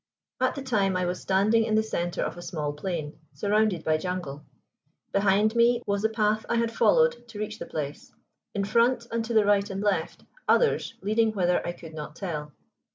At 0.39 0.55
the 0.55 0.63
time 0.63 0.97
I 0.97 1.05
was 1.05 1.21
standing 1.21 1.63
in 1.63 1.75
the 1.75 1.83
center 1.83 2.23
of 2.23 2.35
a 2.35 2.41
small 2.41 2.73
plain, 2.73 3.19
surrounded 3.33 3.83
by 3.83 3.97
jungle. 3.97 4.43
Behind 5.11 5.55
me 5.55 5.83
was 5.85 6.01
the 6.01 6.09
path 6.09 6.43
I 6.49 6.55
had 6.55 6.71
followed 6.71 7.27
to 7.27 7.37
reach 7.37 7.59
the 7.59 7.67
place; 7.67 8.11
in 8.55 8.63
front, 8.65 9.05
and 9.11 9.23
to 9.25 9.35
the 9.35 9.45
right 9.45 9.69
and 9.69 9.79
left, 9.83 10.23
others 10.47 10.95
leading 11.03 11.33
whither 11.33 11.63
I 11.63 11.73
could 11.73 11.93
not 11.93 12.15
tell. 12.15 12.51